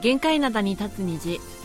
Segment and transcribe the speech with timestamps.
[0.00, 1.59] 限界灘に立つ虹。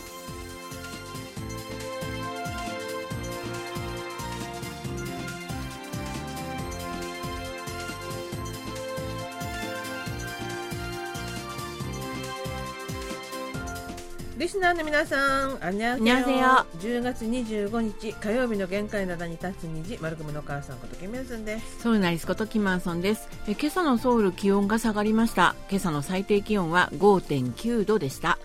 [14.56, 16.66] スナーの皆さん、あにゃせよ。
[16.80, 21.82] 10月25日火曜日の限界灘に立つ虹、丸組のお母さんことキムヤスンです。
[21.82, 23.28] ソウルナリスことキマンソンです。
[23.50, 25.56] え今朝のソウル気温が下がりました。
[25.70, 28.40] 今朝の最低気温は5.9度でした。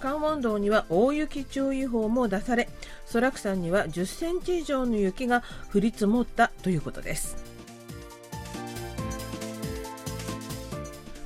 [0.00, 2.68] 関門道には大雪注意報も出され、
[3.06, 7.53] ソラク山には10センチ以上の雪が降り積もったということです。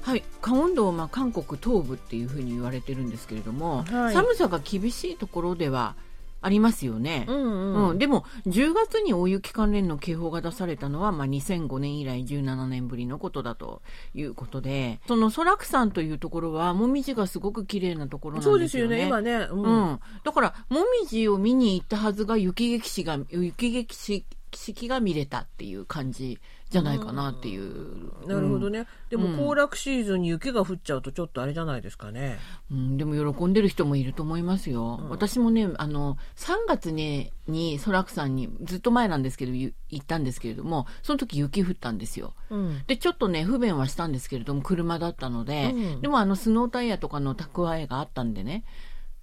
[0.08, 4.14] はい、カオン道まあ韓国東部っていうふうに言われてるんですけれども、はい。
[4.14, 5.96] 寒さが厳しいところでは
[6.40, 7.26] ありますよね。
[7.28, 7.98] んうん。
[7.98, 13.82] でも10月に大雪関連の警報が出されたのは、まあ、2005年以来17年ぶりのことだと
[14.14, 18.96] いうことでそのソラク山というところはもみじがすごく綺麗なところなんそうでよね。
[18.96, 19.46] ですすよね、今ね。
[19.50, 20.00] ううん。
[20.24, 26.38] だからもみじを見に行ったはずが雪景色が雪景色が見れたっていう感じ
[26.70, 28.26] じゃないかなっていう。
[28.26, 28.86] なるほどねね。
[29.10, 32.38] でも行楽シーズンに雪が降っちゃうとちょっとあれじゃないですかね。
[32.70, 35.00] うん、でも喜んでる人もいると思いますよ。
[35.08, 42.34] 私もね、あの、3月に、に、ソラクさんに、ずっと前なんですけど、ゆ行ったんですけれども、その時雪降ったんですよ。
[42.50, 42.82] うん。
[42.86, 48.64] で、ちょっとね、不便はしたんですけれども、車だったので、うんでもあの、スノータイヤとかの蓄えがあったんでね、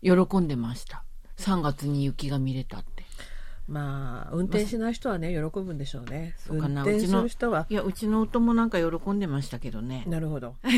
[0.01, 1.03] 喜んでました。
[1.37, 2.94] 3月に雪が見れたって。
[3.67, 6.35] まあ、運転しない人はね、喜ぶんでしょうね。
[6.37, 7.65] そうかな運転すうちのる人は。
[7.69, 10.03] いや、うちの夫もなんか喜んでましたけどね。
[10.07, 10.55] なるほど。
[10.61, 10.71] は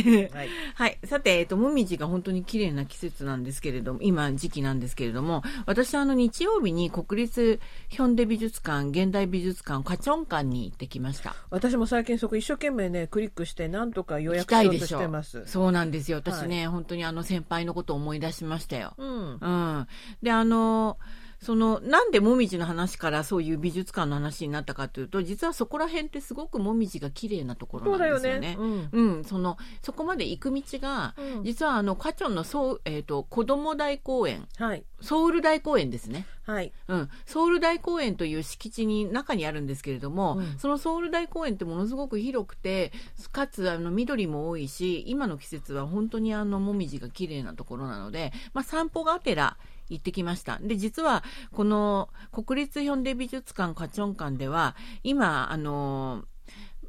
[0.44, 0.50] い。
[0.76, 0.98] はい。
[1.04, 11.36] さて、えっと、もみじが本当に綺麗な季節なんですけれども、今時期なんですけれども、私あの日曜日に国立ヒョンデ美術館、現代美術館、カチョン館に行ってきました。
[11.50, 15.44] 私も最近そこ一生懸命ね、クリックして、なんとか予約しようとしてます。
[15.46, 16.20] そうなんですよ。
[16.20, 18.94] 私ね、本当にあの先輩のことを思い出しましたよ。
[18.98, 19.38] うん。
[19.42, 19.88] うん。
[20.24, 20.98] で、あの、
[21.40, 28.40] その、なんでもみじの話からそういう美術館の話になったかというと、実はそこら辺ってすごくもみじが綺麗なところなんですよね。
[28.40, 28.58] ね。
[28.60, 28.90] うん。
[28.92, 34.84] うん、その、そこまで行く道が、うん実はあの、カチョンのそう、えっ、と、子供大公園、はい。
[35.02, 36.26] ソウル大公園ですね。
[36.48, 36.72] はい。
[36.88, 42.92] うん、ソウル大公園という敷地に中にあるんですけれども、うんそのソウル大公園ってものすごく広くて
[43.32, 49.58] かつあの緑も多いし今の季節は本当にあのもみじが綺麗なところなので、まあ、散歩がてら
[49.90, 56.24] 行ってきましたで実はこの国立ヒョンデ美術館カチョン館では今あの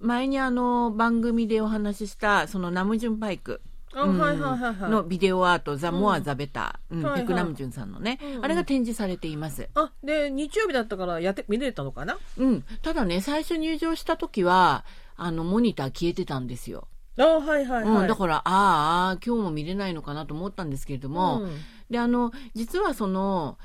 [0.01, 3.61] 前にあの番組でお話ししたそのナムジュンパイク。
[3.95, 9.71] のビデオアート「ザ・モア・ザ・ベター」うんペクナムジュンさんのね、あれが展示されています。
[9.75, 12.19] あ、で、日曜日だったからやって、見れたのかな？
[12.37, 12.65] うん。
[12.83, 14.85] ただね、最初入場した時は、
[15.17, 16.87] あの、モニター消えてたんですよ。
[17.19, 18.03] あ、はいはいはい。
[18.03, 18.07] うん。
[18.07, 21.51] だから、ああああ、今日も見れないのかなと思ったんですけれども、うん
[21.91, 23.59] で、あの、実はその、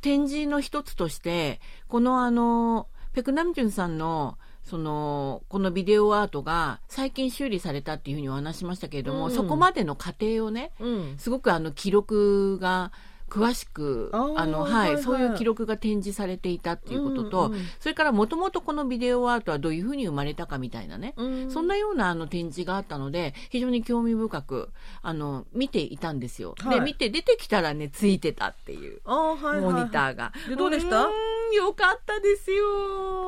[0.00, 11.14] 展示の一つとして、このあの、ペクナムジュンさんの、その、このビデオアートが最近修理されたっていうふうにお話ししましたけれども、うんそこまでの過程をね、うん。
[11.18, 12.92] すごくあの記録が
[13.34, 24.70] 詳しくあの、はいはいはいそういう記録が展示されていたっていうことと、うんうんそれからもともとこのビデオアートはどういうふうに生まれたかみたいなね、うんそんなようなあの展示があったので非常に興味深く
[25.02, 26.54] あの見ていたんですよ。
[26.60, 29.00] はいで見て出てきたらねついてたっていう。
[29.06, 30.32] モニターが。
[30.48, 30.96] でどうでした？
[30.96, 32.64] ーんよかったですよ。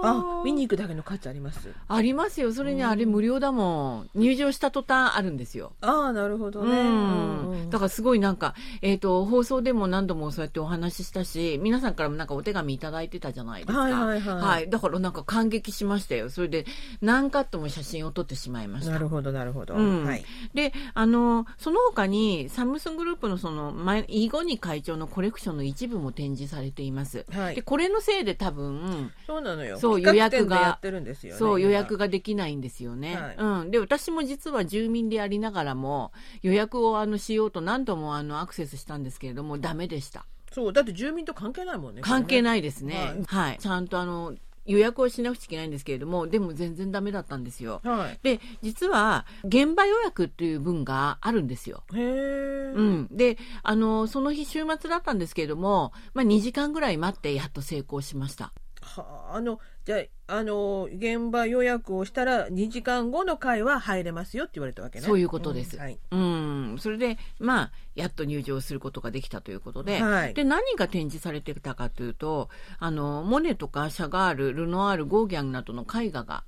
[0.05, 1.73] あ、見に行くだけの価値あります？
[1.88, 2.53] ありますよ。
[2.53, 4.11] それにあれ無料だもん。
[4.15, 5.73] 入場した途端あるんですよ。
[5.81, 6.71] ああ、なるほどね。
[6.71, 13.80] うんうんだからすごいなんか、えっ、と、放送でも何度もそうやってお話ししたし、皆さんからもなんかお手紙いただいてたじゃないですか。
[13.80, 16.28] はいはいはいだからなんか感激しましたよ。
[16.28, 16.66] それで
[17.00, 18.92] 何カットも写真を撮ってしまいました。
[18.92, 19.74] なるほど、なるほど。
[19.74, 20.24] うんはい。
[20.54, 27.24] で、あの、その他に、サムスングループのその、前、イーゴニ会長のコレクションの一部も展示されています。
[27.30, 29.78] はいで、これのせいで多分、そうなのよ。
[29.78, 30.92] そう予約がね。
[31.38, 33.16] そう、今予約ができないんですよね。
[33.16, 33.70] はいうん。
[33.70, 40.27] で、私も実は住民でありながらも、予約をあのしようと何度もあのアクセスしたんですけれども、ダメでした。
[40.53, 42.03] そう、だって住民と関係ないもんね。
[42.03, 42.43] 関係い。
[42.43, 43.23] ないですね。
[43.27, 43.59] はい。
[43.59, 44.35] ちゃんとあの、
[44.67, 47.81] 予約をしなくちゃいけないんですけれども、でも全然ダメだったんですよ。
[47.85, 48.19] はい。
[48.23, 51.85] で、実は、現場予約っていう文があるんですよ。
[51.94, 52.73] へえ。
[52.75, 53.09] うん。
[53.11, 58.53] で、あの、その日週末だったんですけれども、まあ2時間ぐらい待ってやっと成功しました。
[58.87, 59.99] はあ、あの、じゃ
[60.29, 65.06] あ、あの、現場予約をしたら2時間後の回は入れますよって言われたわけね。
[65.06, 65.77] そういうことです。
[65.77, 65.99] んはい。
[66.11, 66.77] うん。
[66.79, 72.49] それで、まあ、やっと入場することができたということで、はいで、何が展示されてたかというと、
[72.79, 76.44] あの、モネとかシャガール、ルノアール、ゴーギャンなどの絵画が、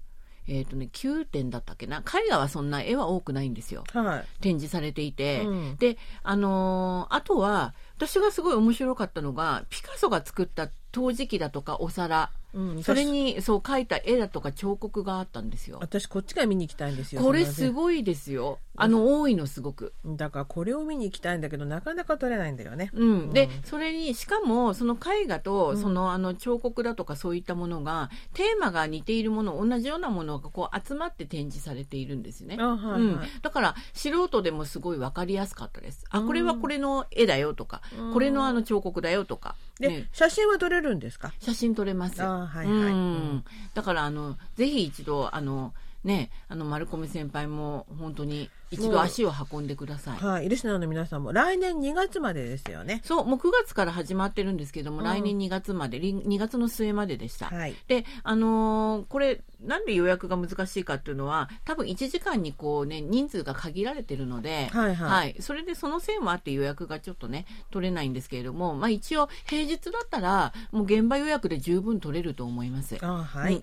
[0.48, 1.98] えっ、とね、9点だったっけな。
[1.98, 3.84] 絵画はそんな絵は多くないんですよ。
[3.92, 4.24] はい。
[4.40, 5.42] 展示されていて。
[5.44, 15.78] うんで、あのーあとは、私がすごい面白かったのが、ピカソが作った陶磁器だとかお皿、うんそれにそう描いた絵だとか彫刻があったんですよ。
[15.80, 17.20] 私こっちから見に行きたいんですよ。
[17.20, 18.58] これすごいですよ。
[18.74, 19.92] あの、多いのすごく。
[20.06, 22.90] だからこれを見に行きたいんだけどなかなか撮れないんだよね。
[22.94, 32.56] うん、でうんそれにしかもその絵画とうんそのあの彫刻だとかそういったものがテーマが似ているもの同じようなものがこう集まって展示されているんですね。
[32.58, 36.06] あはいはいうん、だから素人でもすごい分かりやすかったです。
[36.08, 41.32] あこれはこれの絵だよとか、うんこれのあの彫刻だよとか、で、ね写真は撮れるんですか？
[41.40, 42.22] 写真撮れます。
[42.22, 42.74] あはいはい。
[42.92, 43.44] うん、
[43.74, 45.72] だからあのぜひ一度あの
[46.04, 50.18] ねあの丸込先輩も本当に一度足を運んでください。
[50.18, 53.00] はい、リスナーの皆さんも来年2月までですよね。
[53.04, 57.46] そう、もう9月から始まってるんですけども、うん来年2月まで、り2月の末まででした。
[57.46, 57.74] はい。
[57.86, 72.98] で、あのーこれ、なんで予約が難しいかっていうのは、多分1時間にこうね、人数が限られてるので、はいはいそれでそのせいもあって予約がちょっとね、取れないんですけれども、まあ一応平日だったら、もう現場予約で十分取れると思います。
[73.00, 73.54] あはい。
[73.54, 73.62] うん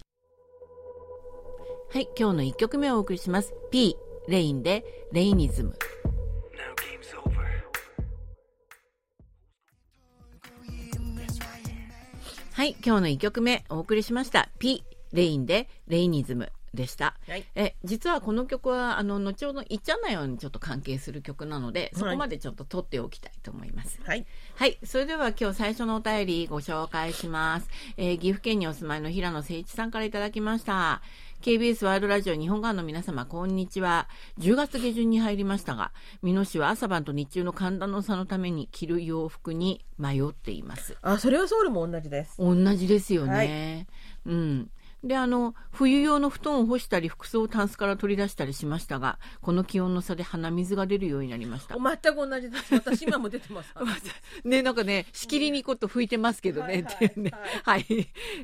[1.95, 3.53] はい、今日の1曲目をお送りします。
[3.71, 3.95] P、
[4.27, 5.77] レインで、レイニズム。
[12.54, 14.50] はい、今日の1曲目お送りしました。
[14.57, 14.83] P、
[15.13, 17.18] レインでレイニズムでした。
[17.27, 24.00] はいえ実はこの曲はあの後ほどいっちゃんなようにちょっと関係する曲なので、そこまでちょっと取っておきたいと思います。
[24.04, 24.25] はい。
[24.56, 24.77] はい。
[24.83, 27.69] それでは今日最初のお便りご紹介します。
[27.98, 31.01] えー岐阜県にお住まいの平野誠一さんからいただきました。
[31.45, 34.09] KBS ワールドラジオ日本側の皆様、こんにちは。
[34.39, 35.92] 10月下旬に入りましたが、
[36.24, 40.97] 美濃市は朝晩と日中の寒暖の差のために着る洋服に迷っています。
[41.03, 42.38] あ、それはソウルも同じです。
[42.39, 43.86] 同じですよね。
[44.25, 44.71] うん。
[45.05, 51.75] で、あの、冬用の布団を干したり、服装をタンスから取り出したりしましたが、この気温の差で鼻水が出るようになりました。
[51.75, 52.73] 全く同じです。
[52.73, 53.71] 私今も出てます。
[54.43, 57.31] ね、なんかね、しきりにこと拭いてますけどね、はいっていうね。
[57.63, 57.85] ははい。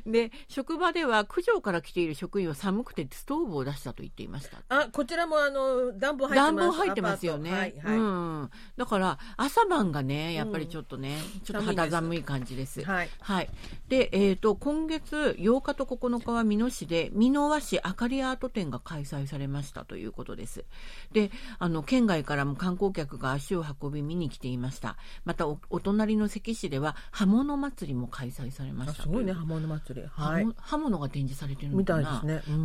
[0.06, 4.58] で、職場では九条から来ている職員は寒くてストーブを出したと言っていました。
[4.68, 6.68] あ、こちらもあの暖房入ってます。
[6.68, 7.50] 暖房入ってますよね。
[7.50, 8.50] アパートはい、うはん。
[8.76, 12.82] だから、朝晩がね、やっぱりちょっとね、ちょっと肌寒い感じです。
[12.82, 12.84] い。
[12.84, 13.10] はい。
[13.18, 13.48] はい。
[13.88, 20.64] で、えっ、と、今月8日と9日は美濃市で、美濃和紙あかりアート展が開催されましたということです。
[21.12, 24.96] で、あの、県外からも観光客が足を運び見に来ていました。
[25.24, 29.02] またお、お隣の関市では刃物祭りも開催されました。
[29.02, 30.06] あすごいね、刃物祭り。
[30.06, 30.54] 刃はい物。
[30.58, 32.42] 刃物が展示されてるのみたいですね。
[32.46, 32.50] う。
[32.50, 32.58] うん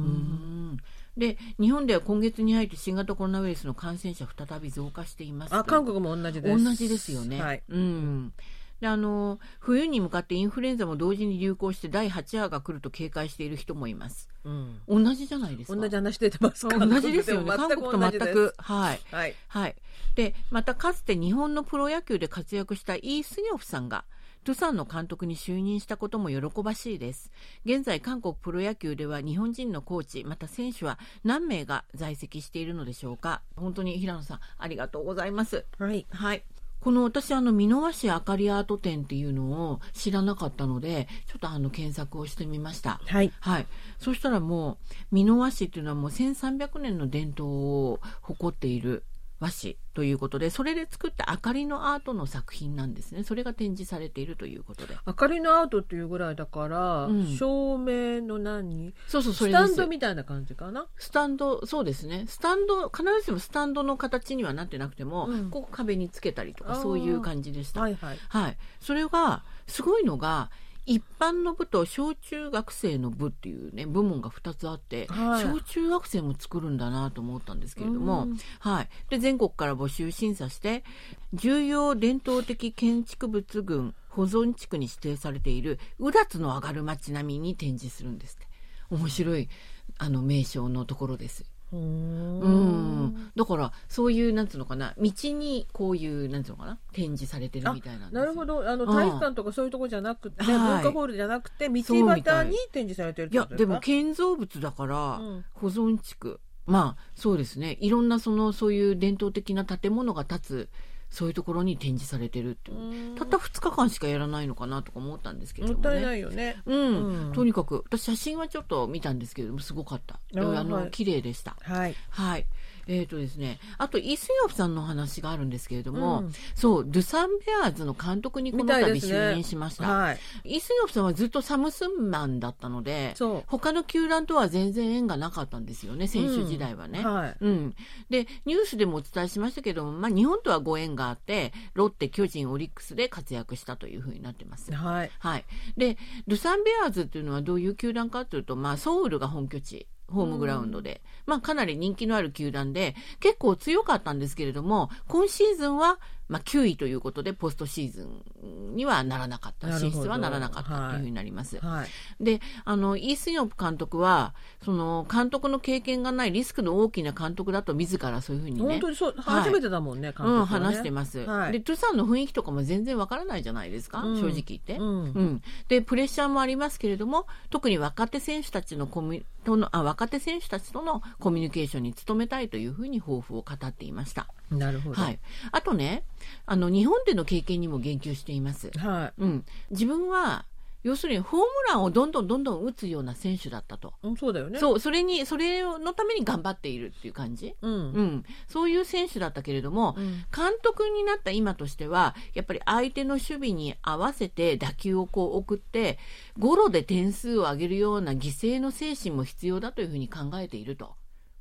[0.74, 0.78] ん
[1.16, 6.64] で日本では今月に入って新型コロナウイルスの感染者再び増加していますあ、韓国も同じです。
[6.64, 7.42] 同じですよね。
[7.42, 7.64] はい。
[7.70, 8.34] うん。
[8.82, 14.30] であの冬に向かってインフルエンザも同時に流行して第8波が来ると警戒している人もいます。
[14.44, 14.80] うん。
[14.88, 15.80] 同じじゃないですか。
[15.80, 17.52] 同じ話出てますか同じですよね。
[17.52, 18.54] 韓国と全く。
[18.58, 19.00] はい。
[19.12, 19.36] はい。
[19.48, 19.76] はい。
[20.16, 24.06] で、またかつて日本のプロ野球で活躍したイ・スニョフさんが、
[24.44, 27.32] トゥサンの監督に就任したことも喜ばしいです。
[27.66, 33.42] 現在、韓国プロ野球では日本人のコーチ、また選手は何名が在籍しているのでしょうか。
[33.58, 35.66] 本当に平野さん、ありがとうございます。
[35.78, 36.06] はい。
[36.10, 36.44] はい。
[36.80, 43.02] この私、あの、美濃和紙あかりアート展っていうのを知らなかったので、ちょっとあの、検索をしてみました。
[43.06, 43.32] はい。
[43.40, 43.68] はい。
[44.00, 44.78] そしたらも
[45.12, 49.04] う、美濃和紙っていうのはもう1300年の伝統を誇っている
[49.40, 53.24] 和紙ということで、それで作った明かりのアートの作品なんですね。
[53.24, 54.98] それが展示されているということで。
[55.06, 58.94] 明かりのアートっていうぐらいだから、うん照明の何？
[59.08, 59.76] そうそう、そスタン。
[59.76, 60.88] ドみたいな感じかな？
[60.98, 62.26] スタンド、そうですね。
[62.28, 67.82] スタンド、必ずしもスタンドの形にはなってなくても、うんここ壁につけたりとか、そういう感じでした。
[67.82, 68.20] はいはい。
[68.30, 68.58] はい。
[68.80, 70.50] それが、すごいのが、
[70.88, 78.90] 一般の部と小中学生の部っていうね、部門が2つあって、はい小中学生も作るんだなと思ったんですけれども、うんはい。
[79.10, 80.86] で、全国から募集審査して、
[81.34, 88.48] 重要伝統的建築物群保存地区に指定されている、うだつの上がる街並みに展示するんですって。
[88.90, 89.50] 面白い、
[89.98, 91.44] あの、名称のところです。
[91.72, 93.06] うん。
[93.08, 93.32] ん。
[93.36, 98.70] だから、そういう、なんつうのかな、道にこういう、なんつうのかな、展示されてるみたいななるほど。
[98.70, 98.92] あの、うん。
[98.92, 100.58] 体育館とかそういうところじゃなくて、はい。
[100.58, 103.70] 文化ホールじゃなくて、道端に展示されてるっいやてことですか？
[103.70, 105.46] でも建造物だから、うん。
[105.54, 106.40] 保存地区。
[106.66, 107.78] まあそうですね。
[107.80, 110.70] いろんなそのそういう伝統的な建物が建つ
[111.10, 112.72] そういうところに展示されてるって
[113.18, 115.90] たった2日間しかやらないのかなとか思ったんですけれどもね。
[115.90, 116.62] もったいないよね。
[116.66, 117.28] うん。
[117.28, 117.34] うん。
[117.34, 120.20] とにかく私写真はちょっと見たんですけれどもすごかった。
[120.34, 120.92] であの、はい。
[120.92, 121.56] 綺麗でした。
[121.62, 121.96] はい。
[122.10, 122.46] はい
[122.88, 129.88] えっ、とですね、あと、イ・スヨフさんの話があるんですけれども、うんそう、ドゥサンベアーズの監督にこの度就任しました。
[129.88, 130.20] はい。
[130.44, 133.16] イ・スヨフさんはずっとサムスンマンだったので、
[133.48, 137.04] 他の球団とは全然縁がなかったんですよね、選手時代はね。
[137.04, 137.38] はい。
[137.42, 137.76] うん、
[138.10, 144.74] でニュースでもお伝えしましたけども、まあ、日本とはご縁があってロッテ、巨人、オリックスで活躍したというふうになってます。
[144.74, 145.12] はい。
[145.20, 145.46] はい、
[145.78, 156.00] でドゥサンベアーズっていうのはどういう球団かというと、まあ、ソウルが本拠地ホームグラウンドで、まあ、かなり人気のある球団で結構強かったんですけれども今シーズンは、
[156.30, 158.06] まあ、9位ということでポストシーズ
[158.44, 159.80] ンにはならなかった。
[159.80, 161.60] 進出はならなかったというふうになります。
[161.60, 162.24] はい。
[162.24, 168.62] であのイースニョプ監督はその監督の経験がないリスクの大きな監督だと自らそういうふうにね。
[168.62, 169.42] 本当にそう、はい。
[169.44, 170.40] 初めてだもんね、監督はね。
[170.40, 171.52] うん、話してます、はい。
[171.54, 174.20] でトゥさんの雰囲気とかも全然わからないじゃないですか、うん。
[174.20, 174.86] 正直言って、うん。
[174.86, 175.42] うん。
[175.70, 185.02] でプレッシャーもありますけれども特に若手選手たちのコミとのあ若手選手たちとのコミュニケーションに努めたいというふうに抱負を語っていました、なるほど。
[185.02, 185.20] はい、
[185.52, 186.04] あとね
[186.46, 190.46] あの日本での経験にも言及しています、はうん、自分は
[190.84, 193.94] 要するにホームランをどんどんどんどん打つような選手だったと。
[194.04, 194.08] い。
[194.08, 194.58] うん、そうだよね。
[194.58, 197.56] そう、それに、それのために頑張っているっていう感じ？
[197.62, 197.68] う。
[197.68, 197.74] うん。
[197.74, 198.26] うん。
[198.48, 205.98] そういう選手だったけれども、うん監督になった今としては、やっぱり相手の守備に合わせて打球をこう送って、
[206.38, 210.96] ゴロで点数を上げるような犠牲の精神も必要だというふうに考えていると。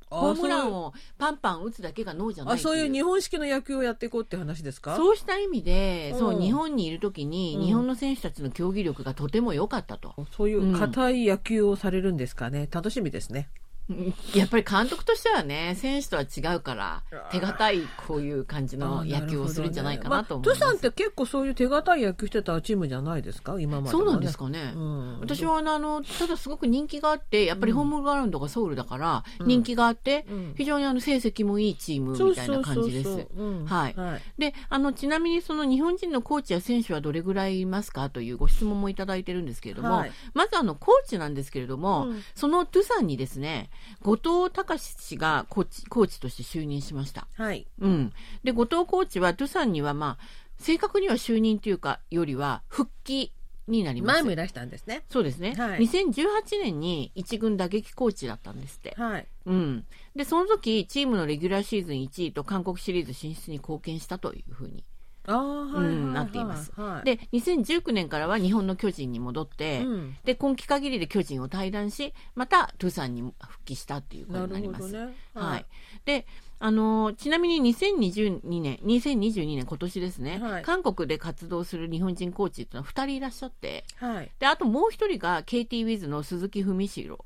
[0.09, 4.95] あホームランをパンパン打つだけが脳じゃないあ、そういう日本式の野球をやっていこうって話ですか？
[4.95, 10.15] そうした意味で、そうう、ん日本にいるときに、うん日本の選手たちの競技力がとても良かったと。
[10.31, 12.67] そういう硬い野球をされるんですかね？
[12.71, 13.49] 楽しみですね。
[13.89, 14.13] うん。
[14.33, 20.59] やっぱり監督としてはね、選手とは違うから、手堅いこういう感じの野球をするんじゃないかなと思います。
[20.59, 24.73] トゥさんって結構そういう手堅い野球してたチームじゃないですか今まで、そうなんですかね。
[24.75, 25.19] うん。
[25.21, 30.53] 私はあのただすごく人気があってやっぱりホームグラウンドがソウルだから人気があって、うん。
[30.57, 33.27] 非常にあの成績もいいチームみたいな感じです。
[33.65, 33.95] はい。
[34.37, 40.11] であのちなみにその日本人のコーチや選手はどれぐらいいますかというご質問もいただいてるんですけれども、はい。
[40.33, 42.23] まずあのコーチなんですけれども、うん。
[42.35, 43.69] そのトゥさんにですね
[44.03, 44.15] 後
[44.45, 47.27] 藤隆氏がコーチコーチとして就任しました。
[47.33, 47.67] はい。
[47.79, 50.25] うん、で後藤コーチはトゥさんにはまあ
[50.59, 53.31] 正確には就任というかよりは復帰
[53.67, 54.15] になります。
[54.15, 55.03] 前もいらしたんですね。
[55.09, 59.27] そうですね、はい2018年に一軍打撃コーチだったんですって、はい。
[59.45, 64.83] うん、でその時チームのレギュラーシーズン1位と韓国シリーズ進出に貢献したというふうに、
[65.27, 66.71] なっています。
[66.75, 70.17] はい、で2019年からは日本の巨人に戻って、うん。
[70.23, 74.93] で今季限りで巨人を退団しまたトゥーさんに復帰したっていうことなになります。
[74.93, 74.99] る
[75.33, 75.51] ほどね。
[75.51, 75.65] はい、
[76.05, 76.25] で
[76.59, 80.63] あのちなみに2022年2022年今年ですね、はい。
[80.63, 84.31] 韓国で活動する日本人コーチっていうのは2人いらっしゃってはい。
[84.39, 87.19] であともう一人が KT ウィズの鈴木文弘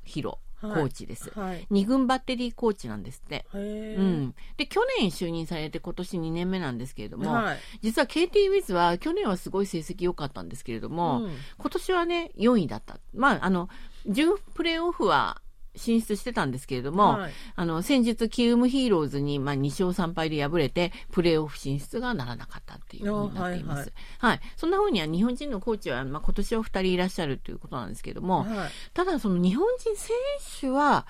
[0.62, 1.66] コはいーチです、はい。
[1.70, 3.44] 二軍バッテリーコーチなんですって。
[3.52, 7.58] うん、で去年就任されて今年2年目なんですけれども、はい。
[7.82, 13.68] 実は KT ウィズは去年はすごい成績良かったんですけれども、うん今年はね4位だったまああの
[14.06, 15.40] 準プレーオフは
[15.76, 23.92] 進出してたんですけれども、はいあの先日キウムヒーローズに、まあ、2勝3敗で敗れてプレーオフ進出がならなかったっていうふうになっています。
[24.20, 28.70] あはいはいそんなふうには日本人のコーチは、まあ、今年は2人いらっしゃるということなんですけれども、はい。
[28.94, 30.16] ただその日本人選
[30.60, 31.06] 手は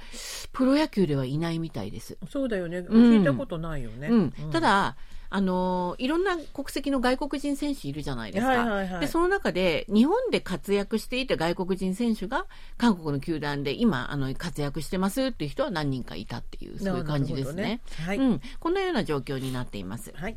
[0.53, 2.17] プロ野球ではいないみたいです。
[2.31, 2.79] そうだよね。
[2.79, 4.09] うん聞いたことないよね。
[4.09, 4.97] うんただ
[5.35, 12.47] あのいろんな国籍の外国人選手いるじゃないですか、はいはいはいでその中で日本で活躍していた外国人選手が
[12.77, 17.81] 韓国の球団で今あの活躍してますっていう人は何人かいたっていうそういう感じですね。
[18.07, 20.13] なるほどねうん、こんなような状況になっています。
[20.15, 20.23] はい。
[20.23, 20.37] はい。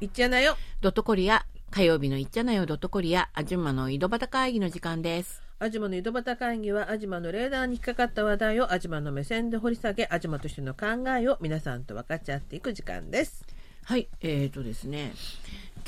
[0.00, 0.56] いっちゃなよ。
[0.80, 5.45] ドットコリア火曜日のいっちゃなよドットコリアアジュンマの井戸端会議の時間です。
[5.58, 10.86] アジマの井戸端会議はアジマのレーダーに引っかかった話題をアジマの目線で掘り下げアジマとしての考
[11.18, 13.42] えを皆さんと分かち合っていく時間です。
[13.84, 15.14] はい、えーとですね、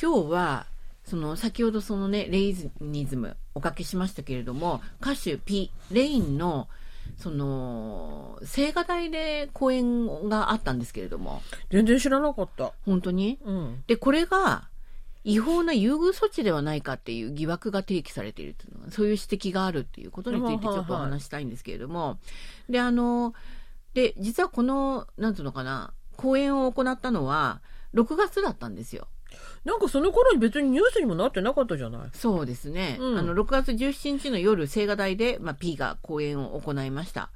[0.00, 0.66] 今日は
[1.04, 6.68] その先ほどそのねレイニズムおかけしましたけれども歌手ピレインの
[7.18, 12.72] その聖火台で公演があったんですけれども全然知らなかった。
[12.86, 13.38] 本当に？
[13.44, 13.84] うん。
[13.86, 14.67] でこれが
[15.28, 22.18] 違法な優遇措置ではないかっていう疑惑が提起されているというのがそういう指摘があるっていうことについてちょっとお話したいんですけれども、
[22.70, 23.34] であの
[23.92, 27.60] で実はこのなんていうのかな公演を行ったのは
[27.94, 29.06] 6月だったんですよ。
[29.66, 32.08] なんかその頃に別にニュースにもなってなかったじゃない？
[32.14, 37.30] そうですね、うんあの6月17日の夜、青瓦台で、まあ、P が公演を行いました。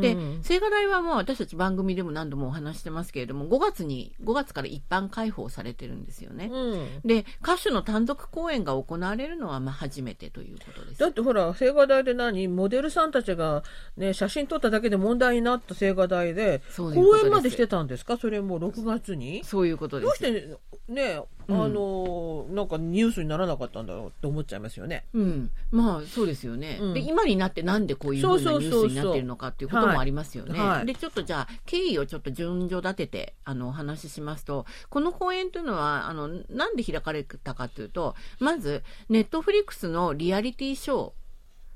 [0.00, 6.50] でうん青瓦台はもう私たち番組でも何度もお話してますけれども5月に5月から一般開放されてるんですよね。
[6.52, 11.08] うんで歌手の単独公演が行われるのはまあ初めてということですだ。
[11.08, 12.48] ってほら青瓦台で何？
[12.48, 13.62] モデルさんたちが、
[13.96, 18.16] ね、写真撮っただけで問題になった青瓦台で公演までしてたんですか？
[18.16, 19.42] それも6月に？
[19.44, 20.22] そういうことです。
[20.22, 25.06] どうしてねあの、なんかニュースにならなかったんだろうって思っちゃいますよね。
[25.12, 26.94] うん、まあそうですよね、うん。
[26.94, 30.58] で今になってなんでこういうふうニュースになっているのかっていうこともありますよね。
[30.58, 30.68] はい。
[30.68, 41.12] はいでちょっとじゃあ経緯をちょっと順序立ててあのお話ししますとこの公演というのはあのなんで開かれたかというとまずNetflix のリアリティショー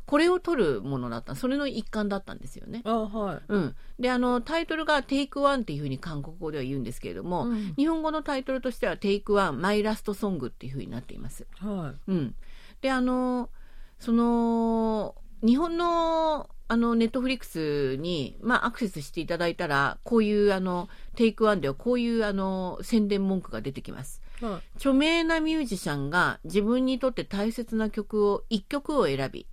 [0.08, 2.80] これを撮るものだったそれの一環だったんですよね。
[2.84, 3.40] あはい。
[3.46, 11.46] うん、であのタイトルが「Take One っていうふうに韓国語では言うんですけれども、うん日本語のタイトルとしては「Take One My Last Song」っていうふうになっています。
[11.58, 12.34] はうん、
[12.80, 13.50] であの
[13.98, 24.22] その日本のあの Netflix に、まあ、アクセスしていただいたらこういうあの Take One ではこういうあの宣伝文句が出てきます。
[24.40, 24.44] い。
[24.44, 24.62] はい。
[24.76, 29.46] 著名なミュージシャンが自分にとって大切な曲を1曲を選び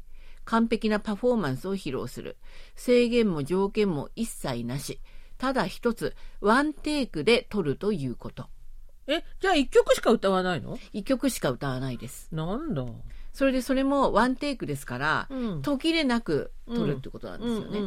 [0.45, 2.37] 完璧なパフォーマンスを披露する。
[2.75, 4.99] 制限も条件も一切なし。
[5.37, 8.47] ただ一つワンテイクで撮るということ。
[9.07, 12.29] え、じゃあ一曲しか歌わないの？1曲しか歌わないです。
[12.31, 12.85] なんだ？
[13.33, 15.61] それでそれもワンテイクですから、うん。
[15.61, 17.79] 途切れなく撮るってことなんですよね。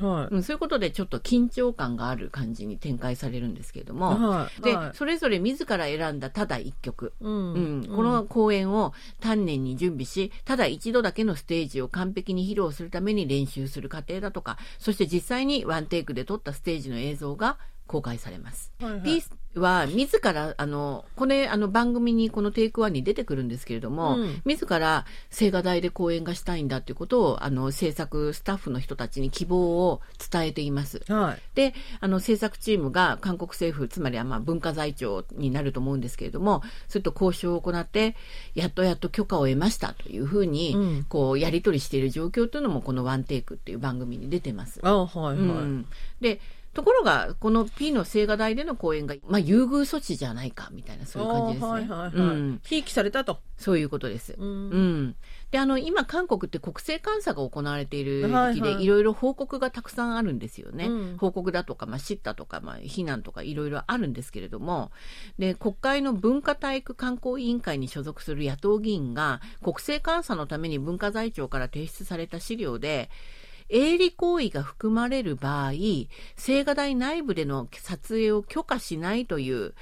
[0.00, 0.34] はい。
[0.34, 4.62] うんそういうことでちょっと緊張感がある感じに展開されるんですけれども、はい。
[4.62, 4.96] で、はい。
[4.96, 7.52] それぞれ自ら選んだただ一曲、うん。
[7.52, 7.86] うん。
[7.94, 18.72] この公演を丹念に準備し、ただ一度だけのステージを完璧に披露するために練習する過程だとか、そして実際にワンテイクで撮ったステージの映像が公開されます。
[18.80, 30.00] はいはいピースは自ら、あの、これ、あの、番組にこのテイクワンに出てくるんですけれども、うん自ら青瓦台で公演がしたいんだっていうことを、あの、制作スタッフの人たちに希望を
[30.30, 31.02] 伝えています。
[31.08, 31.42] はい。
[31.54, 38.16] で、あの、制作チームが韓国政府、つまりはまあ文化財庁になると思うんですけれども、それと交渉を行って、
[38.54, 44.80] やっとやっと許可を得ましたというふうに、うんこう、やり取りしている状況というのも、このワンテイクっていう番組に出てます。
[44.82, 45.36] あはいはい。
[45.36, 45.86] うん
[46.20, 46.40] で、
[46.74, 51.66] ところが、この P の青瓦台での公演が、まあ、優遇措置じゃないか、みたいな、そういう感じですね。
[51.66, 52.12] あはいはいはい。
[52.14, 53.38] うんひいきされたと。
[53.56, 54.34] そういうことです。
[54.36, 55.16] ううんん。
[55.52, 60.86] で、あの、今、韓国って国政監査が行われている時期で、はいはいいろいろ報告がたくさんあるんですよね。
[60.86, 64.90] うん報告だとか、まあ、叱咤とか、まあ、非難とか、いろいろあるんですけれども、
[65.38, 73.08] で、国会の文化体育観光委員会に所属する野党議員が、国政監査のために文化財庁から提出された資料で、
[73.74, 79.74] 営利行為が含まれる場合、青瓦台内部での撮影を許可しないという、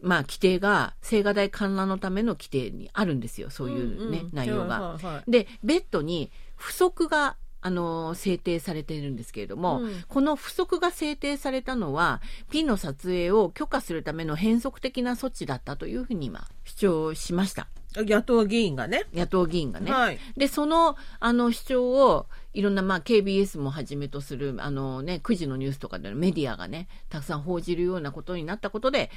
[0.00, 4.80] まあ、規定が青瓦台観覧のための規定にあるんですよ、そういうね、んん内容が。
[4.80, 17.68] はいはいで、ベッドに不足が、あの制定されているんですけれども、うんこの不足が制定されたのは、ピンの撮影を許可するための変則的な措置だったというふうに今、主張しました。
[17.96, 19.04] 野党議員がね。
[19.14, 19.90] 野党議員がね。
[19.90, 20.18] はい。
[20.36, 29.10] で、その、あの、主張を、いろんな、まあ、KBS もはじめとする、あのね、9時のニュースとかでのメディアがね、たくさん報じるようなことになったことで、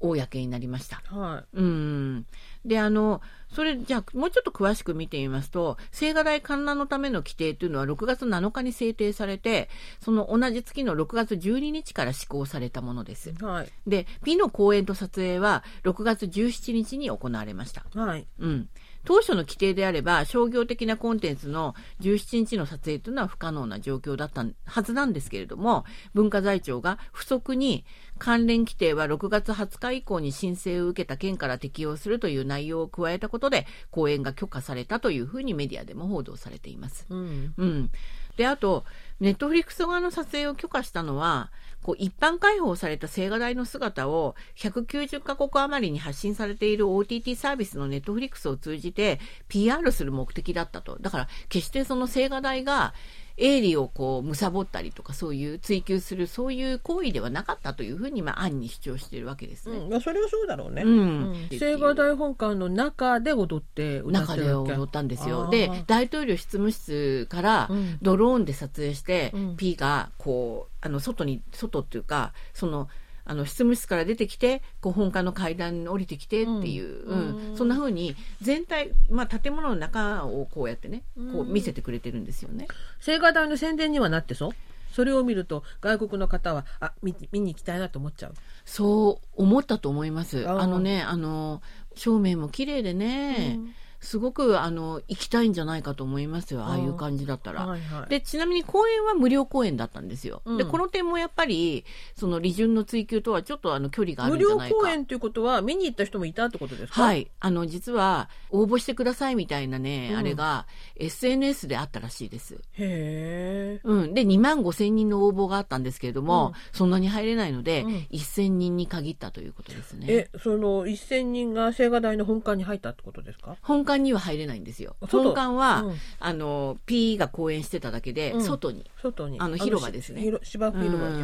[0.00, 1.02] 公になりました。
[1.06, 2.26] はうん。
[2.64, 3.20] で、あの、
[3.52, 9.68] それ、じゃあ、もうちょっと詳しく見てみますと、青瓦台観覧のための規定というのは6月7日に制定されて、
[10.00, 13.30] その同じ月の6月12日から施行されたものです。
[13.30, 13.32] い。
[13.42, 13.68] はい。
[13.86, 17.84] で、美の公演と撮影は6月17日に行われました。
[17.94, 18.26] はい。
[18.38, 18.68] うん。
[19.04, 25.84] 当初の規定であれば、商業的なコンテンツの17日の撮影というのは不可能な状況だったはずなんですけれども、
[26.14, 27.84] 文化財庁が不足に
[28.18, 37.06] 関連規定は6月20日以降に申請を受けた県から適用するという内容を加えたことで、公演が許可されたというふうにメディアでも報道されています。
[37.08, 37.54] うん。
[37.56, 37.90] うん。
[38.36, 38.84] で、あと、
[39.20, 41.50] ネットフリックス側の撮影を許可したのは、
[41.82, 50.98] こう一般開放された青瓦台の姿を190カ国余りに発信されている OTT サービスのネットフリックスを通じて PR する目的だったと。
[51.00, 52.92] だから、決してその青瓦台が
[53.40, 59.78] 営利をこう、貪ったりとか、そういう追求する、そういう行為ではなかったというふうに、まあ、暗に主張しているわけですね。
[59.78, 60.82] うん、まあそれはそうだろうね。
[60.82, 65.48] うん青瓦台本館の中で踊って歌っ中でてるわけ踊ったんですよ。
[65.48, 69.09] で、大統領執務室からうんドローンで撮影して、うん
[69.56, 72.88] P がこう、あの、外に、外っていうか、その、
[73.26, 77.14] あの執務室から出てきて、こう本館の階段に降りてきてっていう、うう
[77.50, 77.52] ん。
[77.52, 82.66] んそんな風に全体、まあ、建物の中をこうやってね、こう見せてくれてるんですよね。
[83.06, 84.50] 青瓦台の宣伝にはなってそう？
[84.92, 88.34] それを見ると外国の方はあ見見に行きたいなと思っちゃう？
[88.64, 90.48] そう思ったと思います。
[90.48, 91.62] あのね、あの、
[91.94, 93.60] 照明も綺麗でね、
[94.00, 97.66] すごくあの行きたいんじゃないかと思いますよああいう感じだったら。
[97.66, 100.42] はいはい、でちなみに公演は無料公演だったんですよ。
[100.44, 101.84] うんでこの点もやっぱり
[102.14, 104.76] その利潤の追求とはちょっとあの距離がある無料んじゃないか。
[104.76, 107.02] 公演ということは見に行った人もいたってことですか？
[107.02, 107.30] はい。
[107.40, 112.54] あの、実は、応募してくださいみたいなね、うんあれが、SNS であったらしいです。
[112.54, 114.14] へえうん。
[114.14, 120.06] で、2万5千人の応募があったんですけれども、うんそんなに入れないので、うん1000人に限ったということですね。
[120.08, 123.56] えその1000人が青瓦台の本館に入ったってことですか？
[123.62, 124.96] 本館には入れないんですよ。
[125.02, 125.22] 外？
[125.22, 128.84] 本館は、うんあの、P が公演してただけで、うん外に。
[129.02, 131.22] 外にあの広場ですね芝生広場に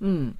[0.00, 0.38] うん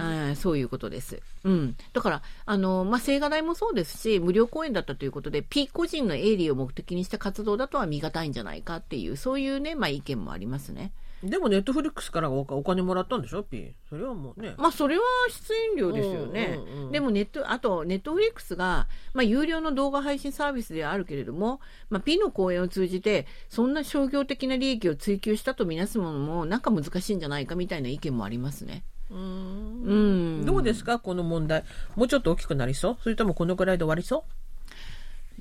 [0.00, 1.20] あそういうことです。
[1.44, 1.76] うん。
[1.92, 10.92] だから、あの、まあ、青瓦台もそうですし、無料公演だったということで、P 個人の営利を目的にした活動だとは見難いんじゃないかっていう、そういうね、まあ、意見もありますね。
[11.24, 14.54] でもネットフリックスからおお金もらったんでしょ？P それはもうね。
[14.58, 16.58] まあ、それは出演料ですよね。
[16.58, 16.92] うんうんうん。
[16.92, 21.60] でもネット、あと、ネットフリックスが、まあ、有料の動画配信サービスではあるけれども、
[21.90, 28.84] まあ、P の公演を通じて、そんな商業的な利益を追求したとみなすものも、なんか難しいんじゃないかみたいな意見もありますね。
[29.10, 30.40] うん。
[30.42, 30.44] ん。
[30.46, 30.98] どうですか？
[30.98, 31.64] この問題。
[31.94, 32.96] もうちょっと大きくなりそう？
[33.02, 34.24] それともこのくらいで終わりそ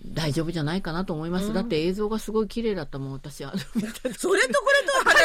[0.05, 1.53] 大丈夫じゃないかなと思います。
[1.53, 3.43] だって映像がすごい綺麗だったもん、私。
[3.45, 5.03] あのうそれとこれとは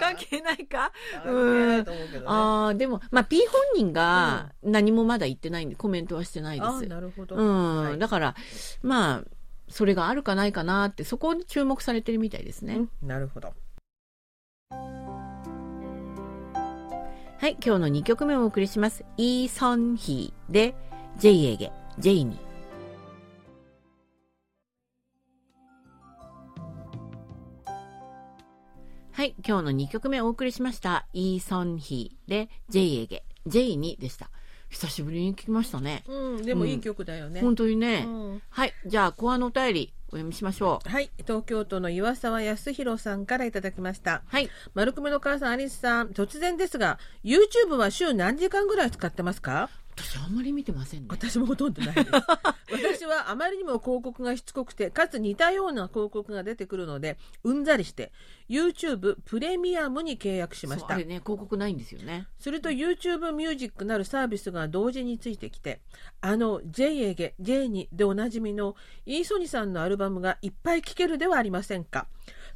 [0.00, 0.92] 関係ないか？
[1.12, 6.86] 関係ないと思うけどねああ、でも、まあ、P 本人が何もまだ言ってないんで、コメントはしてないであす。
[6.86, 8.34] なるほど、うん、はいだから、
[8.82, 9.24] まあ、
[9.68, 12.76] それがあるかないかなって、そこに注目されてるみたいですね。
[13.02, 13.52] うんなるほど
[17.38, 19.04] はい、今日の2曲目をお送りします。
[19.18, 20.74] イーソンヒーで、
[21.18, 22.45] ジェイエゲ、ジェイに。
[29.16, 31.06] はい、今日の2曲目をお送りしました。
[31.14, 34.28] イーソンヒーで、ジェイエゲ、ジェイにでした。
[34.68, 36.04] 久しぶりに聞きましたね。
[36.06, 38.04] うんでもいい曲だよね、本当にね。
[38.06, 40.90] うんはい、じゃあ、コアのお便り、お読みしましょう。
[40.90, 44.50] はい東京都の岩沢康弘さんからいただきましたはい。
[44.74, 49.70] 丸組の母さんアリスさん突然ですが YouTube は週何時間ぐらい使ってますか？
[49.96, 51.06] 私あんまり見てませんね。
[51.10, 52.10] 私もほとんどないです
[52.70, 58.12] 私はあまりにも広告がしつこくてかつ似たような広告が出てくるのでうんざりして
[58.48, 62.26] YouTube プレミアムに契約しましたね、広告ないんですよね。
[62.38, 65.80] すると YouTube ミュージックなるサービスが同時についてきて
[66.20, 72.06] あの J エゲ J にでおなじみのイーソニさんのアルバムがいっぱい聴けるではありませんか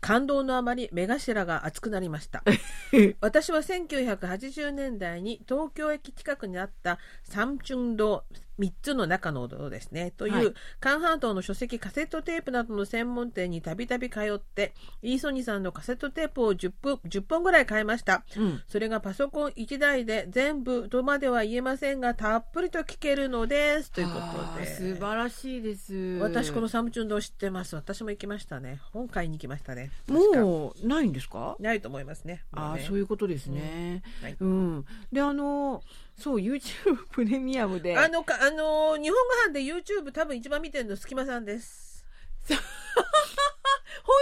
[0.00, 2.42] 感動のあまり目頭が熱くなりました。
[3.20, 8.24] 私は1980年代に東京駅近くにあったサムチュンド
[8.60, 10.12] 3つの中の道ですね。
[10.16, 10.54] という、はい。
[10.80, 18.22] 関半島の書籍カセットテープなどの専門店にたびたび通ってイーソニさんのカセットテープを10分 ,10 本ぐらい買いました。
[18.36, 18.62] うん。
[18.68, 23.90] それがパソコン1台で全部とまでは言えませんがたっぷりと聞けるのです。
[23.90, 24.20] というこ
[24.54, 25.94] とで素晴らしいです。
[26.20, 27.74] 私このサムチュンドを知ってます？
[27.76, 28.80] 私も行きましたね。
[28.92, 29.90] 本買いに行きましたね。
[30.06, 31.56] もうないんですか？
[31.60, 32.44] ないと思いますね。
[32.52, 34.02] ああ、もねそういうことですね。
[34.20, 34.24] うん。
[34.24, 34.36] はい。
[34.40, 34.84] うん。
[35.12, 35.82] で、あの、
[36.20, 37.96] そう、YouTube プレミアムで。
[37.96, 42.04] あのかあのー日本語版で YouTube 多分一番見てるの隙間さんです
[44.02, 44.20] 本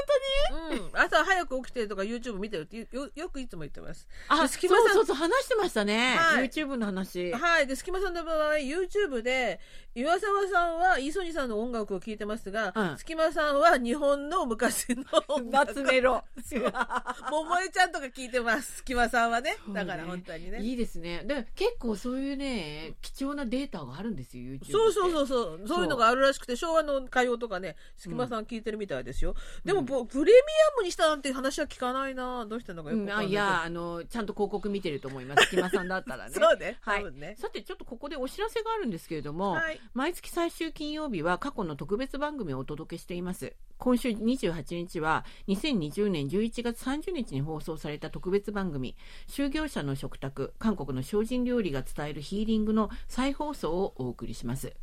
[0.71, 6.17] うん朝早く起きてるとか YouTube 見てるってよよくいつも言ってます当にあ、で隙間さんそうそう話してましたね。
[6.17, 7.33] はい YouTube の話。
[7.33, 7.67] はい。
[7.67, 9.61] で、隙間さんの場合、YouTube で、
[9.95, 15.75] 岩沢さんは、イーソニさんの音楽を聴いてますが、うん隙間さんは日本の昔の音楽。
[15.75, 16.25] 夏メロ。
[17.31, 18.79] 桃江ちゃんとか聞いてます。
[18.79, 19.57] 隙間さんはね。
[19.73, 20.61] だから本当にね。
[20.63, 21.23] いいですね。
[21.25, 24.71] で、結構そういうね、貴重なデータがあるんですよ、YouTube。
[24.71, 25.69] そうそうそうそう。
[25.69, 29.35] そういうのがあるらしくて、昭和の歌謡とかね、隙間さん聞いてるみたいですよ。
[29.69, 30.39] でも、プレミ
[30.75, 32.47] アムにしたなんて話は聞かないな。
[32.47, 35.45] どうしてんのかよくかんないあいや、あの、ちゃんと広告見てると思います。
[35.51, 36.35] 隙間さんだったらね。
[36.35, 36.79] そうね。
[36.81, 37.37] はいね。
[37.39, 39.79] さて、ちょっとここでお知らせがあるんですけれども、はい。
[39.93, 43.55] 毎月最終金曜日は過去の特別番組をお届けしています。
[43.77, 48.97] 今週28日は2020年11月30日に放送された特別番組
[49.29, 54.75] 就業者の食卓韓国の精進料理が伝えるヒーリングの再放送をお送りします。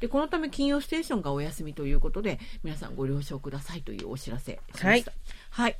[0.00, 5.12] でこのため金曜ステーションがお休みということで皆さんご了承くださいというお知らせしました。
[5.50, 5.76] はい、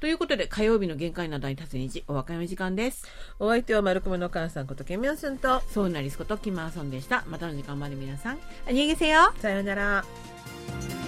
[0.00, 3.06] ということで火曜日の限界などに立つ日お別れの時間です。
[3.38, 7.24] お相手は丸熊の母さんことケミョンスンと、そうなりすことキマーソンでした。
[7.28, 11.07] またの時間まで皆さん、あにげせよさようなら。